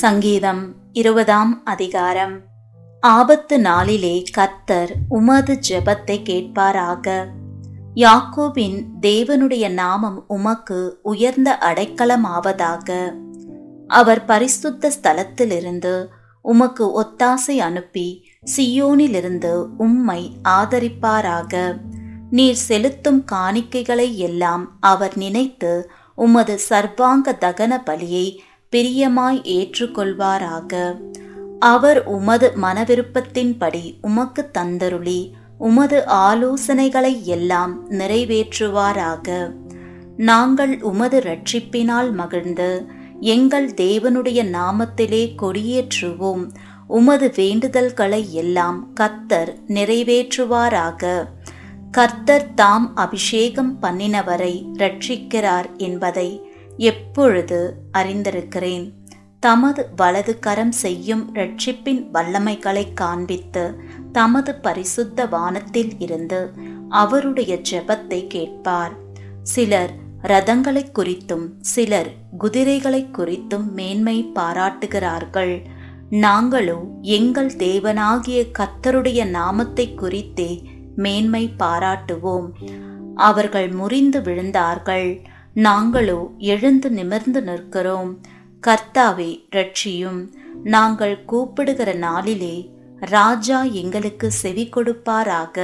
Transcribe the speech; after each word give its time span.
சங்கீதம் 0.00 0.74
இருபதாம் 0.92 1.64
அதிகாரம். 1.64 2.40
ஆபத்து 3.00 3.60
நாளிலே 3.60 4.24
கர்த்தர் 4.32 4.92
உமது 5.08 5.58
ஜெபத்தை 5.68 6.16
கேட்பாராக. 6.22 7.26
யாக்கோபின் 7.94 8.86
தேவனுடைய 9.02 9.72
நாமம் 9.72 10.24
உமக்கு 10.28 10.98
உயர்ந்த 11.02 11.58
அடைக்கலமாவதாக. 11.60 13.12
அவர் 13.86 14.24
பரிசுத்த 14.24 14.92
ஸ்தலத்திலிருந்து 15.02 16.06
உமக்கு 16.42 17.02
ஒத்தாசை 17.02 17.56
அனுப்பி 17.58 18.26
சியோனிலிருந்து 18.56 19.66
உம்மை 19.76 20.32
ஆதரிப்பாராக. 20.48 21.76
நீர் 22.30 22.60
செலுத்தும் 22.68 23.24
காணிக்கைகளை 23.32 24.14
எல்லாம் 24.14 24.76
அவர் 24.80 25.16
நினைத்து 25.16 25.90
உமது 26.14 26.58
சர்வாங்க 26.70 27.36
தகன 27.40 27.82
பலியை 27.86 28.36
பிரியமாய் 28.76 29.42
ஏற்றுக்கொள்வாராக. 29.42 31.00
அவர் 31.58 32.04
உமது 32.04 32.52
மனவிருப்பத்தின்படி 32.62 33.94
உமக்கு 34.00 34.50
தந்தருளி 34.58 35.30
உமது 35.58 36.04
ஆலோசனைகளை 36.06 37.22
எல்லாம் 37.22 37.90
நிறைவேற்றுவாராக. 37.90 39.50
நாங்கள் 40.16 40.82
உமது 40.82 41.20
ரட்சிப்பினால் 41.20 42.12
மகிழ்ந்து 42.12 42.86
எங்கள் 43.20 43.70
தேவனுடைய 43.70 44.56
நாமத்திலே 44.58 45.34
கொடியேற்றுவோம். 45.42 46.48
உமது 46.86 47.32
வேண்டுதல்களை 47.36 48.30
எல்லாம் 48.30 48.92
கர்த்தர் 48.92 49.56
நிறைவேற்றுவாராக. 49.68 51.24
கர்த்தர் 51.90 52.54
தாம் 52.54 52.96
அபிஷேகம் 52.96 53.78
பண்ணினவரை 53.82 54.64
ரட்சிக்கிறார் 54.78 55.76
என்பதை 55.76 56.49
எப்பொழுது 56.88 57.58
அறிந்திருக்கிறேன்? 57.98 58.86
தமது 59.40 59.82
வலது 59.96 60.32
கரம் 60.38 60.72
செய்யும் 60.72 61.24
ரட்சிப்பின் 61.34 62.02
வல்லமைகளை 62.14 62.84
காண்பித்து 62.94 63.64
தமது 64.12 64.54
பரிசுத்த 64.54 65.26
வானத்தில் 65.26 65.92
இருந்து 65.98 66.40
அவருடைய 66.88 67.52
ஜெபத்தை 67.70 68.20
கேட்பார். 68.26 68.94
சிலர் 69.42 69.92
ரதங்களை 70.22 70.82
குறித்தும் 70.92 71.46
சிலர் 71.60 72.10
குதிரைகளை 72.38 73.02
குறித்தும் 73.12 73.68
மேன்மை 73.72 74.16
பாராட்டுகிறார்கள். 74.34 75.54
நாங்களோ 76.10 76.78
எங்கள் 77.00 77.50
தேவனாகிய 77.56 78.40
கர்த்தருடைய 78.58 79.20
நாமத்தை 79.28 79.86
குறித்தே 79.94 80.50
மேன்மை 80.96 81.44
பாராட்டுவோம். 81.58 82.48
அவர்கள் 83.14 83.68
முறிந்து 83.70 84.20
விழுந்தார்கள். 84.20 85.10
நாங்களோ 85.66 86.18
எழுந்து 86.38 86.88
நிமிர்ந்து 86.90 87.40
நிற்கிறோம். 87.42 88.10
கர்த்தாவே 88.66 89.30
ரட்சியும் 89.50 90.20
நாங்கள் 90.64 91.24
கூப்பிடுகிற 91.24 91.92
நாளிலே 91.94 92.56
ராஜா 93.00 93.58
எங்களுக்கு 93.82 94.30
செவி 94.30 94.64
கொடுப்பாராக. 94.76 95.56